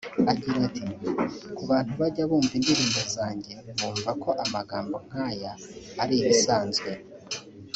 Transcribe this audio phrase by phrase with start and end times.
[0.31, 0.81] Agira ati
[1.55, 5.51] “Ku bantu bajya bumva indirimbo zanjye bumva ko amagambo nk’aya
[6.01, 6.89] ari ibisanzwe